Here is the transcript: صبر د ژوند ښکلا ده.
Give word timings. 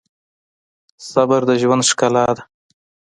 صبر 1.11 1.41
د 1.49 1.51
ژوند 1.61 1.83
ښکلا 1.89 2.27
ده. 2.35 2.43